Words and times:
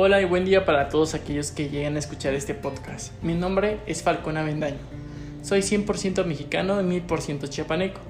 Hola 0.00 0.20
y 0.20 0.26
buen 0.26 0.44
día 0.44 0.64
para 0.64 0.90
todos 0.90 1.14
aquellos 1.14 1.50
que 1.50 1.70
llegan 1.70 1.96
a 1.96 1.98
escuchar 1.98 2.32
este 2.32 2.54
podcast. 2.54 3.12
Mi 3.20 3.34
nombre 3.34 3.80
es 3.84 4.04
Falcón 4.04 4.36
Avendaño. 4.36 4.78
Soy 5.42 5.58
100% 5.58 6.24
mexicano 6.24 6.80
y 6.80 6.84
1000% 6.84 7.48
chiapaneco. 7.48 8.00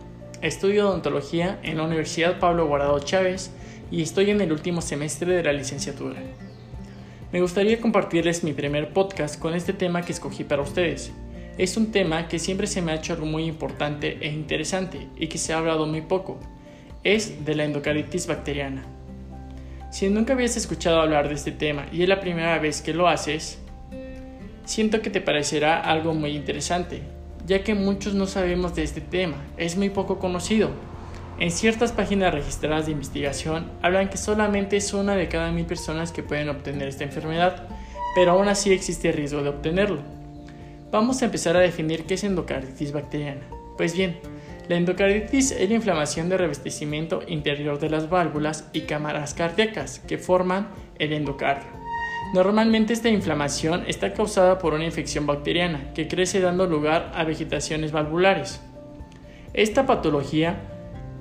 Estudio 0.42 0.86
odontología 0.86 1.58
en 1.62 1.78
la 1.78 1.84
Universidad 1.84 2.40
Pablo 2.40 2.66
Guardado 2.66 2.98
Chávez 2.98 3.52
y 3.90 4.02
estoy 4.02 4.28
en 4.28 4.42
el 4.42 4.52
último 4.52 4.82
semestre 4.82 5.32
de 5.32 5.42
la 5.42 5.54
licenciatura. 5.54 6.20
Me 7.32 7.40
gustaría 7.40 7.80
compartirles 7.80 8.44
mi 8.44 8.52
primer 8.52 8.92
podcast 8.92 9.40
con 9.40 9.54
este 9.54 9.72
tema 9.72 10.02
que 10.02 10.12
escogí 10.12 10.44
para 10.44 10.60
ustedes. 10.60 11.10
Es 11.56 11.78
un 11.78 11.90
tema 11.90 12.28
que 12.28 12.38
siempre 12.38 12.66
se 12.66 12.82
me 12.82 12.92
ha 12.92 12.96
hecho 12.96 13.14
algo 13.14 13.24
muy 13.24 13.46
importante 13.46 14.18
e 14.20 14.30
interesante 14.30 15.08
y 15.16 15.28
que 15.28 15.38
se 15.38 15.54
ha 15.54 15.56
hablado 15.56 15.86
muy 15.86 16.02
poco. 16.02 16.38
Es 17.02 17.46
de 17.46 17.54
la 17.54 17.64
endocarditis 17.64 18.26
bacteriana. 18.26 18.97
Si 19.90 20.10
nunca 20.10 20.34
habías 20.34 20.56
escuchado 20.56 21.00
hablar 21.00 21.28
de 21.28 21.34
este 21.34 21.50
tema 21.50 21.86
y 21.90 22.02
es 22.02 22.08
la 22.08 22.20
primera 22.20 22.58
vez 22.58 22.82
que 22.82 22.92
lo 22.92 23.08
haces, 23.08 23.58
siento 24.64 25.00
que 25.00 25.08
te 25.08 25.22
parecerá 25.22 25.80
algo 25.80 26.12
muy 26.12 26.36
interesante, 26.36 27.00
ya 27.46 27.64
que 27.64 27.74
muchos 27.74 28.12
no 28.12 28.26
sabemos 28.26 28.74
de 28.74 28.82
este 28.82 29.00
tema, 29.00 29.36
es 29.56 29.76
muy 29.76 29.88
poco 29.88 30.18
conocido. 30.18 30.70
En 31.38 31.50
ciertas 31.50 31.92
páginas 31.92 32.34
registradas 32.34 32.86
de 32.86 32.92
investigación 32.92 33.70
hablan 33.80 34.10
que 34.10 34.18
solamente 34.18 34.76
es 34.76 34.92
una 34.92 35.14
de 35.14 35.28
cada 35.28 35.52
mil 35.52 35.64
personas 35.64 36.12
que 36.12 36.22
pueden 36.22 36.50
obtener 36.50 36.88
esta 36.88 37.04
enfermedad, 37.04 37.66
pero 38.14 38.32
aún 38.32 38.48
así 38.48 38.72
existe 38.72 39.10
riesgo 39.12 39.42
de 39.42 39.48
obtenerlo. 39.48 40.02
Vamos 40.90 41.22
a 41.22 41.26
empezar 41.26 41.56
a 41.56 41.60
definir 41.60 42.04
qué 42.04 42.14
es 42.14 42.24
endocarditis 42.24 42.92
bacteriana. 42.92 43.42
Pues 43.78 43.94
bien, 43.94 44.18
la 44.68 44.76
endocarditis 44.76 45.52
es 45.52 45.68
la 45.68 45.76
inflamación 45.76 46.28
de 46.28 46.36
revestimiento 46.36 47.22
interior 47.26 47.78
de 47.78 47.88
las 47.88 48.10
válvulas 48.10 48.68
y 48.74 48.82
cámaras 48.82 49.32
cardíacas 49.32 50.00
que 50.00 50.18
forman 50.18 50.68
el 50.98 51.14
endocardio. 51.14 51.68
Normalmente 52.34 52.92
esta 52.92 53.08
inflamación 53.08 53.84
está 53.86 54.12
causada 54.12 54.58
por 54.58 54.74
una 54.74 54.84
infección 54.84 55.26
bacteriana 55.26 55.94
que 55.94 56.06
crece 56.06 56.40
dando 56.40 56.66
lugar 56.66 57.10
a 57.14 57.24
vegetaciones 57.24 57.92
valvulares. 57.92 58.60
Esta 59.54 59.86
patología 59.86 60.60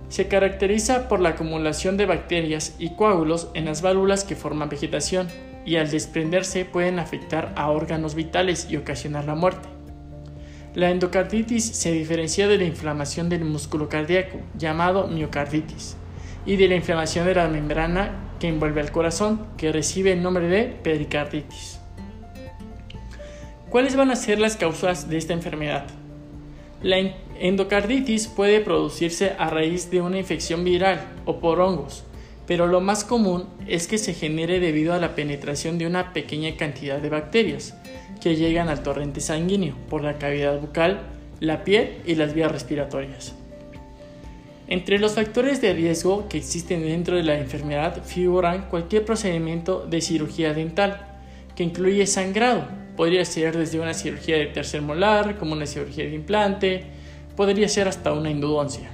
se 0.10 0.28
caracteriza 0.28 1.08
por 1.08 1.22
la 1.22 1.30
acumulación 1.30 1.96
de 1.96 2.06
bacterias 2.06 2.76
y 2.80 2.96
coágulos 2.96 3.50
en 3.54 3.64
las 3.64 3.82
válvulas 3.82 4.26
que 4.26 4.36
forman 4.36 4.68
vegetación 4.68 5.28
y 5.66 5.78
al 5.78 5.90
desprenderse 5.90 6.66
pueden 6.66 7.00
afectar 7.00 7.54
a 7.56 7.70
órganos 7.70 8.14
vitales 8.14 8.68
y 8.70 8.76
ocasionar 8.76 9.24
la 9.24 9.36
muerte. 9.36 9.77
La 10.76 10.92
endocarditis 10.92 11.66
se 11.66 11.92
diferencia 11.92 12.48
de 12.48 12.58
la 12.58 12.66
inflamación 12.66 13.30
del 13.30 13.46
músculo 13.46 13.90
cardíaco, 13.90 14.38
llamado 14.58 15.08
miocarditis, 15.08 15.98
y 16.46 16.56
de 16.56 16.68
la 16.68 16.76
inflamación 16.76 17.26
de 17.26 17.36
la 17.36 17.48
membrana 17.48 18.12
que 18.40 18.48
envuelve 18.48 18.82
al 18.82 18.92
corazón, 18.92 19.48
que 19.58 19.72
recibe 19.72 20.12
el 20.12 20.22
nombre 20.22 20.48
de 20.48 20.66
pericarditis. 20.66 21.80
¿Cuáles 23.70 23.96
van 23.96 24.12
a 24.12 24.16
ser 24.16 24.40
las 24.40 24.56
causas 24.56 25.10
de 25.10 25.18
esta 25.18 25.34
enfermedad? 25.34 25.88
La 26.82 26.98
endocarditis 27.40 28.28
puede 28.28 28.62
producirse 28.62 29.34
a 29.38 29.50
raíz 29.50 29.90
de 29.90 30.02
una 30.02 30.20
infección 30.20 30.64
viral 30.64 31.02
o 31.26 31.40
por 31.40 31.60
hongos, 31.60 32.04
pero 32.46 32.68
lo 32.68 32.82
más 32.82 33.04
común 33.04 33.46
es 33.68 33.88
que 33.88 33.98
se 33.98 34.14
genere 34.14 34.60
debido 34.60 34.94
a 34.94 35.00
la 35.00 35.16
penetración 35.16 35.78
de 35.78 35.88
una 35.88 36.14
pequeña 36.14 36.56
cantidad 36.56 37.00
de 37.00 37.10
bacterias, 37.10 37.76
que 38.22 38.36
llegan 38.36 38.70
al 38.70 38.84
torrente 38.84 39.22
sanguíneo 39.22 39.76
por 39.90 40.04
la 40.04 40.18
cavidad 40.18 40.60
bucal, 40.60 41.02
la 41.40 41.64
piel 41.64 41.98
y 42.06 42.16
las 42.16 42.34
vías 42.34 42.52
respiratorias. 42.52 43.36
Entre 44.68 45.00
los 45.00 45.14
factores 45.14 45.62
de 45.62 45.74
riesgo 45.74 46.28
que 46.28 46.38
existen 46.38 46.82
dentro 46.82 47.16
de 47.16 47.24
la 47.24 47.38
enfermedad 47.38 48.04
figuran 48.04 48.68
cualquier 48.70 49.06
procedimiento 49.06 49.86
de 49.86 50.02
cirugía 50.02 50.54
dental, 50.54 51.08
que 51.56 51.64
incluye 51.64 52.06
sangrado. 52.06 52.68
Podría 52.98 53.24
ser 53.24 53.58
desde 53.58 53.80
una 53.80 53.94
cirugía 53.94 54.38
de 54.38 54.48
tercer 54.48 54.82
molar, 54.82 55.38
como 55.38 55.54
una 55.54 55.66
cirugía 55.66 56.04
de 56.04 56.16
implante, 56.16 56.84
podría 57.36 57.70
ser 57.70 57.88
hasta 57.88 58.12
una 58.12 58.30
endodoncia. 58.30 58.90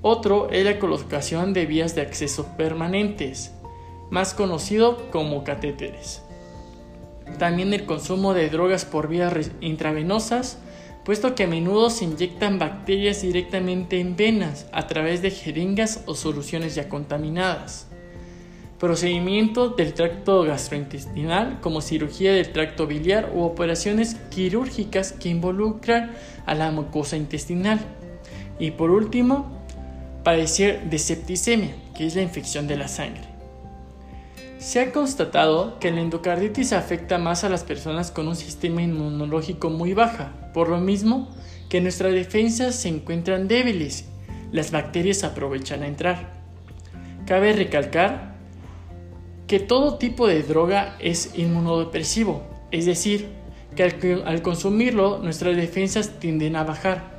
Otro 0.00 0.48
es 0.50 0.64
la 0.64 0.78
colocación 0.78 1.52
de 1.52 1.66
vías 1.66 1.94
de 1.94 2.00
acceso 2.00 2.56
permanentes, 2.56 3.52
más 4.10 4.32
conocido 4.34 5.10
como 5.10 5.44
catéteres. 5.44 6.22
También 7.38 7.72
el 7.72 7.86
consumo 7.86 8.34
de 8.34 8.48
drogas 8.50 8.84
por 8.84 9.08
vías 9.08 9.50
intravenosas, 9.60 10.58
puesto 11.04 11.34
que 11.34 11.44
a 11.44 11.48
menudo 11.48 11.90
se 11.90 12.04
inyectan 12.04 12.58
bacterias 12.58 13.22
directamente 13.22 13.98
en 13.98 14.16
venas 14.16 14.66
a 14.72 14.86
través 14.86 15.22
de 15.22 15.30
jeringas 15.30 16.02
o 16.06 16.14
soluciones 16.14 16.74
ya 16.74 16.88
contaminadas. 16.88 17.88
Procedimientos 18.78 19.76
del 19.76 19.94
tracto 19.94 20.42
gastrointestinal 20.42 21.60
como 21.60 21.80
cirugía 21.80 22.32
del 22.32 22.50
tracto 22.52 22.86
biliar 22.86 23.30
u 23.34 23.42
operaciones 23.42 24.16
quirúrgicas 24.30 25.12
que 25.12 25.28
involucran 25.28 26.12
a 26.46 26.54
la 26.54 26.70
mucosa 26.72 27.16
intestinal. 27.16 27.78
Y 28.58 28.72
por 28.72 28.90
último, 28.90 29.62
padecer 30.24 30.90
de 30.90 30.98
septicemia, 30.98 31.74
que 31.96 32.06
es 32.06 32.16
la 32.16 32.22
infección 32.22 32.66
de 32.66 32.76
la 32.76 32.88
sangre. 32.88 33.31
Se 34.62 34.78
ha 34.78 34.92
constatado 34.92 35.80
que 35.80 35.90
la 35.90 36.02
endocarditis 36.02 36.72
afecta 36.72 37.18
más 37.18 37.42
a 37.42 37.48
las 37.48 37.64
personas 37.64 38.12
con 38.12 38.28
un 38.28 38.36
sistema 38.36 38.80
inmunológico 38.80 39.70
muy 39.70 39.92
baja, 39.92 40.50
por 40.54 40.68
lo 40.68 40.78
mismo 40.78 41.28
que 41.68 41.80
nuestras 41.80 42.12
defensas 42.12 42.76
se 42.76 42.88
encuentran 42.88 43.48
débiles, 43.48 44.04
las 44.52 44.70
bacterias 44.70 45.24
aprovechan 45.24 45.82
a 45.82 45.88
entrar. 45.88 46.34
Cabe 47.26 47.54
recalcar 47.54 48.36
que 49.48 49.58
todo 49.58 49.98
tipo 49.98 50.28
de 50.28 50.44
droga 50.44 50.96
es 51.00 51.36
inmunodepresivo, 51.36 52.44
es 52.70 52.86
decir, 52.86 53.30
que 53.74 53.82
al, 53.82 54.22
al 54.24 54.42
consumirlo 54.42 55.18
nuestras 55.18 55.56
defensas 55.56 56.20
tienden 56.20 56.54
a 56.54 56.62
bajar. 56.62 57.11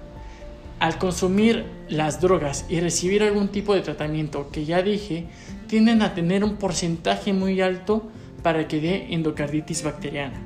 Al 0.84 0.98
consumir 0.98 1.64
las 1.88 2.20
drogas 2.20 2.66
y 2.68 2.82
recibir 2.82 3.24
algún 3.24 3.48
tipo 3.48 3.74
de 3.74 3.80
tratamiento 3.80 4.50
que 4.52 4.66
ya 4.66 4.82
dije, 4.82 5.28
tienden 5.68 6.02
a 6.02 6.14
tener 6.14 6.44
un 6.44 6.58
porcentaje 6.58 7.32
muy 7.32 7.62
alto 7.62 8.12
para 8.42 8.68
que 8.68 8.82
dé 8.82 9.14
endocarditis 9.14 9.82
bacteriana. 9.82 10.42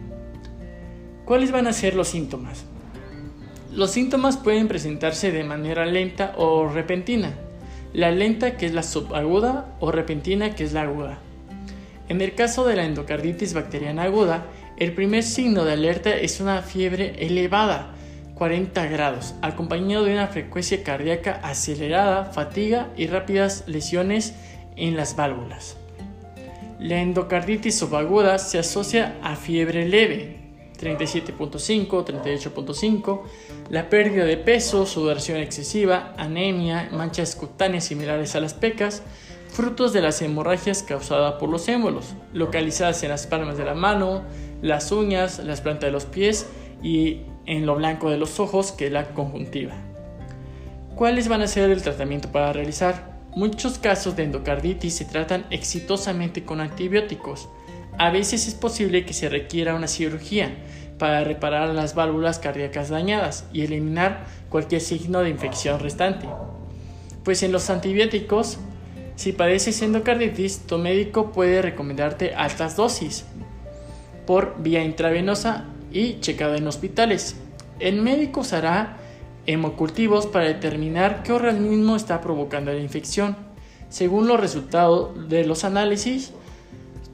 ¿Cuáles 1.25 1.51
van 1.51 1.65
a 1.65 1.73
ser 1.73 1.95
los 1.95 2.09
síntomas? 2.09 2.65
Los 3.73 3.89
síntomas 3.89 4.37
pueden 4.37 4.67
presentarse 4.67 5.31
de 5.31 5.43
manera 5.43 5.87
lenta 5.87 6.35
o 6.37 6.69
repentina. 6.69 7.33
La 7.93 8.11
lenta 8.11 8.57
que 8.57 8.67
es 8.67 8.75
la 8.75 8.83
subaguda 8.83 9.75
o 9.79 9.91
repentina 9.91 10.53
que 10.53 10.65
es 10.65 10.71
la 10.71 10.83
aguda. 10.83 11.17
En 12.09 12.21
el 12.21 12.35
caso 12.35 12.63
de 12.63 12.75
la 12.75 12.85
endocarditis 12.85 13.55
bacteriana 13.55 14.03
aguda, 14.03 14.45
el 14.77 14.93
primer 14.93 15.23
signo 15.23 15.65
de 15.65 15.73
alerta 15.73 16.15
es 16.15 16.39
una 16.39 16.61
fiebre 16.61 17.25
elevada 17.25 17.96
40 18.37 18.85
grados, 18.87 19.33
acompañado 19.41 20.05
de 20.05 20.13
una 20.13 20.27
frecuencia 20.27 20.83
cardíaca 20.83 21.39
acelerada, 21.43 22.25
fatiga 22.25 22.89
y 22.95 23.07
rápidas 23.07 23.63
lesiones 23.67 24.35
en 24.75 24.95
las 24.95 25.15
válvulas. 25.15 25.77
La 26.79 27.01
endocarditis 27.01 27.79
subaguda 27.79 28.37
se 28.37 28.59
asocia 28.59 29.17
a 29.23 29.35
fiebre 29.35 29.87
leve, 29.87 30.37
37.5, 30.79 32.05
38.5, 32.05 33.21
la 33.71 33.89
pérdida 33.89 34.25
de 34.25 34.37
peso, 34.37 34.85
sudoración 34.85 35.39
excesiva, 35.39 36.13
anemia, 36.17 36.89
manchas 36.91 37.35
cutáneas 37.35 37.85
similares 37.85 38.35
a 38.35 38.39
las 38.39 38.53
pecas, 38.53 39.01
frutos 39.49 39.91
de 39.93 40.01
las 40.01 40.21
hemorragias 40.21 40.83
causadas 40.83 41.33
por 41.39 41.49
los 41.49 41.67
émbolos, 41.67 42.13
localizadas 42.33 43.01
en 43.01 43.09
las 43.09 43.25
palmas 43.25 43.57
de 43.57 43.65
la 43.65 43.73
mano, 43.73 44.21
las 44.61 44.91
uñas, 44.91 45.39
las 45.39 45.61
plantas 45.61 45.87
de 45.87 45.91
los 45.91 46.05
pies 46.05 46.47
y 46.83 47.21
en 47.47 47.65
lo 47.65 47.75
blanco 47.75 48.11
de 48.11 48.17
los 48.17 48.39
ojos, 48.39 48.71
que 48.71 48.89
la 48.89 49.09
conjuntiva. 49.13 49.73
¿Cuáles 50.95 51.27
van 51.27 51.41
a 51.41 51.47
ser 51.47 51.69
el 51.71 51.81
tratamiento 51.81 52.31
para 52.31 52.53
realizar? 52.53 53.17
Muchos 53.35 53.77
casos 53.77 54.15
de 54.15 54.23
endocarditis 54.23 54.95
se 54.95 55.05
tratan 55.05 55.45
exitosamente 55.51 56.43
con 56.43 56.59
antibióticos. 56.59 57.49
A 57.97 58.09
veces 58.09 58.47
es 58.47 58.55
posible 58.55 59.05
que 59.05 59.13
se 59.13 59.29
requiera 59.29 59.75
una 59.75 59.87
cirugía 59.87 60.55
para 60.97 61.23
reparar 61.23 61.69
las 61.69 61.93
válvulas 61.93 62.39
cardíacas 62.39 62.89
dañadas 62.89 63.45
y 63.53 63.61
eliminar 63.61 64.25
cualquier 64.49 64.81
signo 64.81 65.21
de 65.21 65.29
infección 65.29 65.79
restante. 65.79 66.27
Pues 67.23 67.43
en 67.43 67.51
los 67.51 67.69
antibióticos, 67.69 68.57
si 69.15 69.33
padeces 69.33 69.81
endocarditis, 69.81 70.61
tu 70.65 70.77
médico 70.77 71.31
puede 71.31 71.61
recomendarte 71.61 72.33
altas 72.33 72.75
dosis 72.75 73.25
por 74.25 74.55
vía 74.61 74.83
intravenosa 74.83 75.65
y 75.91 76.19
checado 76.19 76.55
en 76.55 76.67
hospitales. 76.67 77.35
El 77.79 78.01
médico 78.01 78.41
usará 78.41 78.97
hemocultivos 79.45 80.27
para 80.27 80.45
determinar 80.45 81.23
qué 81.23 81.31
organismo 81.31 81.95
está 81.95 82.21
provocando 82.21 82.71
la 82.71 82.79
infección. 82.79 83.35
Según 83.89 84.27
los 84.27 84.39
resultados 84.39 85.29
de 85.29 85.45
los 85.45 85.63
análisis, 85.63 86.33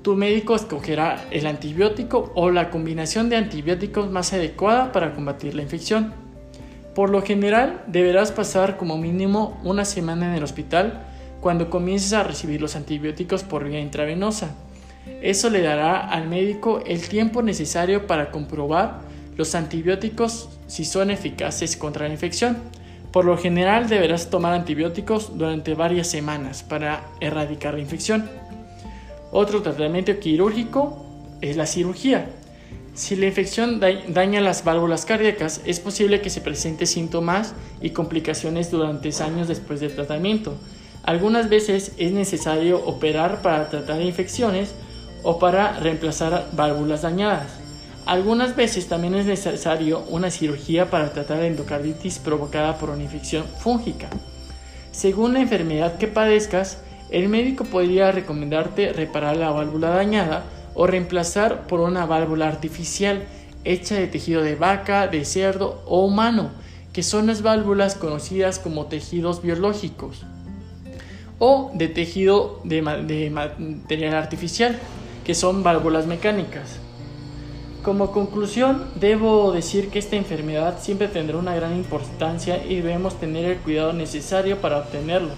tu 0.02 0.16
médico 0.16 0.56
escogerá 0.56 1.26
el 1.32 1.48
antibiótico 1.48 2.32
o 2.36 2.50
la 2.50 2.70
combinación 2.72 3.30
de 3.30 3.38
antibióticos 3.38 4.12
más 4.12 4.34
adecuada 4.34 4.92
para 4.92 5.14
combatir 5.14 5.56
la 5.56 5.62
infección. 5.62 6.14
Por 6.96 7.10
lo 7.10 7.22
general, 7.22 7.84
deberás 7.88 8.32
pasar 8.32 8.78
como 8.78 8.98
mínimo 8.98 9.60
una 9.64 9.86
semana 9.86 10.28
en 10.28 10.36
el 10.36 10.44
hospital 10.44 11.06
cuando 11.42 11.70
comiences 11.70 12.14
a 12.14 12.24
recibir 12.24 12.62
los 12.62 12.76
antibióticos 12.76 13.44
por 13.44 13.66
vía 13.68 13.82
intravenosa 13.82 14.56
Eso 15.22 15.50
le 15.50 15.62
dará 15.62 16.00
al 16.00 16.30
médico 16.30 16.82
el 16.86 17.08
tiempo 17.08 17.42
necesario 17.42 18.08
para 18.08 18.32
comprobar 18.32 19.02
los 19.36 19.54
antibióticos 19.56 20.50
si 20.68 20.86
son 20.86 21.12
eficaces 21.12 21.78
contra 21.78 22.08
la 22.08 22.14
infección. 22.14 22.58
Por 23.12 23.26
lo 23.26 23.38
general 23.38 23.90
deberás 23.90 24.30
tomar 24.30 24.54
antibióticos 24.54 25.38
durante 25.38 25.76
varias 25.76 26.08
semanas 26.08 26.64
para 26.64 27.04
erradicar 27.20 27.76
la 27.76 27.82
infección. 27.82 28.30
Otro 29.32 29.62
tratamiento 29.62 30.20
quirúrgico 30.20 31.06
es 31.42 31.58
la 31.58 31.66
cirugía. 31.66 32.28
Si 32.96 33.16
la 33.16 33.26
infección 33.26 33.80
daña 33.80 34.40
las 34.40 34.64
válvulas 34.64 35.06
cardíacas, 35.06 35.62
es 35.66 35.80
posible 35.80 36.22
que 36.22 36.30
se 36.30 36.42
presente 36.42 36.86
síntomas 36.86 37.56
y 37.82 37.90
complicaciones 37.90 38.70
durante 38.70 39.10
años 39.24 39.48
después 39.48 39.80
del 39.80 39.96
tratamiento. 39.96 40.54
Algunas 41.04 41.50
veces 41.50 41.94
es 41.98 42.12
necesario 42.12 42.86
operar 42.86 43.42
para 43.42 43.70
tratar 43.70 44.02
infecciones 44.02 44.76
o 45.24 45.40
para 45.40 45.80
reemplazar 45.80 46.50
válvulas 46.54 47.02
dañadas. 47.02 47.63
Algunas 48.06 48.56
veces 48.56 48.88
también 48.88 49.16
es 49.16 49.26
necesario 49.26 50.04
una 50.10 50.30
cirugía 50.30 50.90
para 50.90 51.14
tratar 51.14 51.40
la 51.40 51.48
endocarditis 51.48 52.20
provocada 52.20 52.78
por 52.78 52.90
una 52.90 53.04
infección 53.04 53.46
fúngica. 53.60 54.10
Según 54.92 55.34
la 55.34 55.40
enfermedad 55.40 55.98
que 55.98 56.08
padezcas, 56.08 56.80
el 57.12 57.30
médico 57.30 57.64
podría 57.64 58.12
recomendarte 58.12 58.92
reparar 58.92 59.38
la 59.38 59.52
válvula 59.52 59.90
dañada 59.90 60.44
o 60.76 60.86
reemplazar 60.86 61.68
por 61.68 61.80
una 61.80 62.06
válvula 62.06 62.48
artificial 62.48 63.24
hecha 63.64 63.96
de 63.96 64.08
tejido 64.08 64.42
de 64.42 64.56
vaca, 64.56 65.08
de 65.08 65.24
cerdo 65.24 65.82
o 65.86 66.06
humano, 66.06 66.52
que 66.92 67.04
son 67.04 67.28
las 67.28 67.42
válvulas 67.42 67.96
conocidas 67.96 68.60
como 68.60 68.88
tejidos 68.88 69.42
biológicos, 69.42 70.26
o 71.40 71.72
de 71.74 71.88
tejido 71.88 72.60
de, 72.64 72.82
material 72.82 74.16
artificial, 74.16 74.78
que 75.24 75.36
son 75.36 75.64
válvulas 75.64 76.06
mecánicas. 76.06 76.83
Como 77.84 78.14
conclusión, 78.14 78.86
debo 78.96 79.52
decir 79.52 79.90
que 79.90 80.00
esta 80.00 80.16
enfermedad 80.16 80.80
siempre 80.80 81.10
tendrá 81.10 81.38
una 81.38 81.54
gran 81.54 81.76
importancia 81.76 82.66
y 82.66 82.78
debemos 82.78 83.20
tener 83.20 83.44
el 83.44 83.58
cuidado 83.58 83.92
necesario 83.92 84.62
para 84.62 84.78
obtenerlo. 84.78 85.32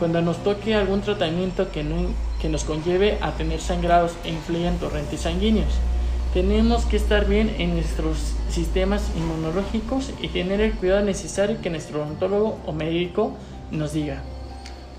Cuando 0.00 0.20
nos 0.20 0.38
toque 0.38 0.74
algún 0.74 1.02
tratamiento 1.02 1.68
que, 1.70 1.84
nos 1.84 2.64
conlleve 2.64 3.18
a 3.20 3.30
tener 3.36 3.60
sangrados 3.60 4.16
e 4.24 4.30
influyan 4.30 4.78
torrentes 4.78 5.20
sanguíneos, 5.20 5.74
tenemos 6.34 6.86
que 6.86 6.96
estar 6.96 7.28
bien 7.28 7.54
en 7.58 7.74
nuestros 7.74 8.34
sistemas 8.50 9.12
inmunológicos 9.16 10.10
y 10.20 10.26
tener 10.26 10.60
el 10.60 10.72
cuidado 10.72 11.04
necesario 11.04 11.60
que 11.62 11.70
nuestro 11.70 12.02
odontólogo 12.02 12.58
o 12.66 12.72
médico 12.72 13.30
nos 13.70 13.92
diga. 13.92 14.24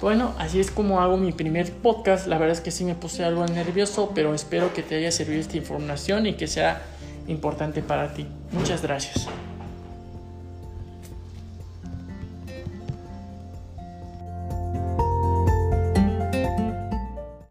Bueno, 0.01 0.35
así 0.37 0.59
es 0.59 0.69
como 0.69 1.01
hago 1.01 1.17
mi 1.17 1.31
primer 1.31 1.71
podcast. 1.71 2.27
La 2.27 2.37
verdad 2.37 2.55
es 2.55 2.61
que 2.61 2.71
sí 2.71 2.83
me 2.83 2.93
puse 2.93 3.23
algo 3.23 3.45
nervioso, 3.47 4.11
pero 4.13 4.33
espero 4.35 4.73
que 4.73 4.83
te 4.83 4.95
haya 4.95 5.11
servido 5.11 5.41
esta 5.41 5.57
información 5.57 6.27
y 6.27 6.33
que 6.33 6.47
sea 6.47 6.83
importante 7.27 7.81
para 7.81 8.13
ti. 8.13 8.27
Muchas 8.51 8.83
gracias. 8.83 9.27